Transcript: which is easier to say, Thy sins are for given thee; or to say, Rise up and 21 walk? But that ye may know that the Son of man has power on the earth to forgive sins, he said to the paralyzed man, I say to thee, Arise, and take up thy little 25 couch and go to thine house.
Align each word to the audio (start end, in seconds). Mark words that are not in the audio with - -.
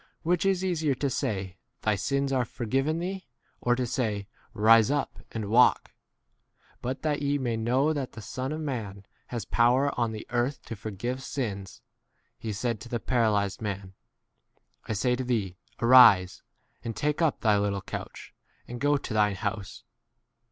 which 0.23 0.47
is 0.47 0.63
easier 0.65 0.95
to 0.95 1.11
say, 1.11 1.57
Thy 1.83 1.93
sins 1.93 2.33
are 2.33 2.43
for 2.43 2.65
given 2.65 2.97
thee; 2.97 3.27
or 3.59 3.75
to 3.75 3.85
say, 3.85 4.27
Rise 4.51 4.89
up 4.89 5.17
and 5.29 5.43
21 5.43 5.49
walk? 5.51 5.91
But 6.81 7.03
that 7.03 7.21
ye 7.21 7.37
may 7.37 7.55
know 7.55 7.93
that 7.93 8.13
the 8.13 8.21
Son 8.23 8.51
of 8.51 8.61
man 8.61 9.05
has 9.27 9.45
power 9.45 9.91
on 9.99 10.11
the 10.11 10.25
earth 10.31 10.63
to 10.63 10.75
forgive 10.75 11.21
sins, 11.21 11.83
he 12.39 12.51
said 12.51 12.79
to 12.81 12.89
the 12.89 12.99
paralyzed 12.99 13.61
man, 13.61 13.93
I 14.85 14.93
say 14.93 15.15
to 15.15 15.23
thee, 15.23 15.57
Arise, 15.79 16.41
and 16.83 16.95
take 16.95 17.21
up 17.21 17.41
thy 17.41 17.59
little 17.59 17.81
25 17.81 17.85
couch 18.05 18.33
and 18.67 18.81
go 18.81 18.97
to 18.97 19.13
thine 19.13 19.35
house. 19.35 19.83